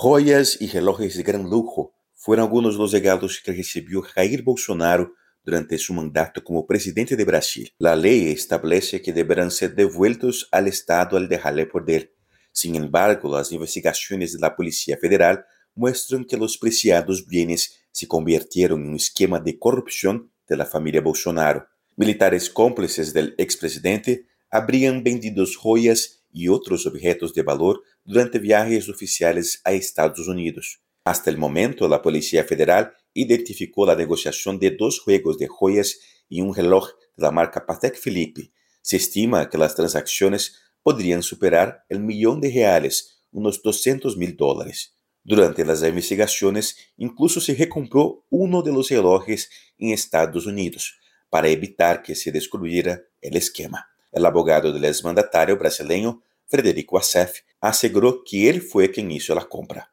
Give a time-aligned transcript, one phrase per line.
[0.00, 5.12] Joias e relógios de gran lujo foram alguns dos legados que recebeu Jair Bolsonaro
[5.44, 7.72] durante su mandato como presidente de Brasil.
[7.80, 12.14] La ley establece que deberán ser devueltos al Estado al dejarle poder.
[12.52, 15.44] Sin embargo, las investigaciones de la Policía Federal
[15.74, 21.00] muestran que los preciados bienes se convirtieron en un esquema de corrupción de la familia
[21.00, 21.66] Bolsonaro.
[21.96, 29.60] Militares cómplices del expresidente habrían vendido joyas y otros objetos de valor durante viajes oficiales
[29.64, 30.80] a Estados Unidos.
[31.04, 36.40] Hasta el momento, la Policía Federal identificó la negociación de dos juegos de joyas y
[36.40, 38.52] un reloj de la marca Patek Philippe.
[38.82, 44.96] Se estima que las transacciones podrían superar el millón de reales, unos 200 mil dólares.
[45.24, 52.02] Durante las investigaciones, incluso se recompró uno de los relojes en Estados Unidos para evitar
[52.02, 53.88] que se descubriera el esquema.
[54.12, 59.90] El abogado del exmandatario brasileño, Frederico Assef, aseguró que él fue quien hizo la compra.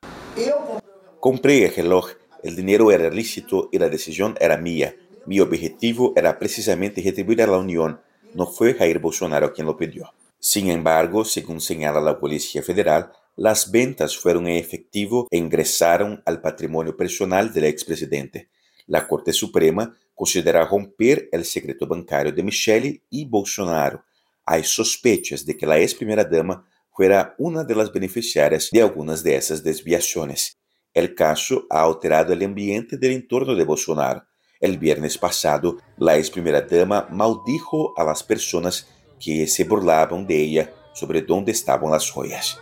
[1.20, 2.12] Compré el reloj,
[2.44, 4.96] el dinero era lícito y la decisión era mía.
[5.26, 8.00] Mi objetivo era precisamente retribuir a la Unión,
[8.34, 10.14] no fue Jair Bolsonaro quien lo pidió.
[10.40, 16.40] Sin embargo, según señala la Policía Federal, las ventas fueron en efectivo e ingresaron al
[16.40, 18.50] patrimonio personal del expresidente.
[18.88, 24.04] La Corte Suprema considera romper el secreto bancario de Michele y Bolsonaro.
[24.46, 29.24] Hay sospechas de que la ex primera dama fuera una de las beneficiarias de algunas
[29.24, 30.58] de esas desviaciones.
[30.94, 34.24] El caso ha alterado el ambiente del entorno de Bolsonaro.
[34.62, 38.88] El viernes pasado, la ex primera dama maldijo a las personas
[39.20, 42.58] que se burlaban de ella sobre dónde estaban las joyas.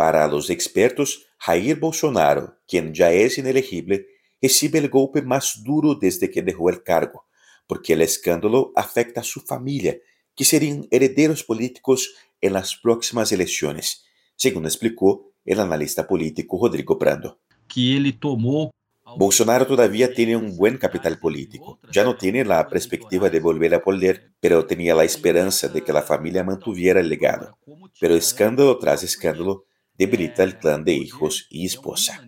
[0.00, 4.06] Para los expertos, Jair Bolsonaro, quien ya es inelegible,
[4.40, 7.26] recibe el golpe más duro desde que dejó el cargo,
[7.66, 9.98] porque el escándalo afecta a su familia,
[10.34, 14.06] que serían herederos políticos en las próximas elecciones,
[14.36, 17.38] según explicó el analista político Rodrigo Prando.
[17.68, 18.70] Que ele tomou
[19.18, 21.78] Bolsonaro todavía tiene un buen capital político.
[21.92, 25.92] Ya no tiene la perspectiva de volver a poder, pero tenía la esperanza de que
[25.92, 27.58] la familia mantuviera el legado.
[28.00, 29.66] Pero escándalo tras escándalo
[30.00, 32.26] debilita el clan de hijos y esposa.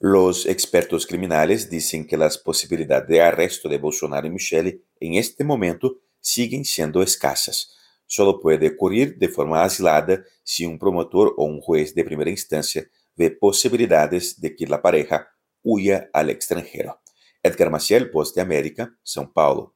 [0.00, 5.44] Los expertos criminales dicen que las posibilidades de arresto de Bolsonaro y Michelle en este
[5.44, 7.74] momento siguen siendo escasas.
[8.06, 12.88] Solo puede ocurrir de forma aislada si un promotor o un juez de primera instancia
[13.14, 15.28] ve posibilidades de que la pareja
[15.62, 17.02] huya al extranjero.
[17.42, 19.74] Edgar Maciel, Post de América, São Paulo.